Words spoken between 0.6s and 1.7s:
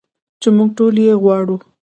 ټول یې غواړو.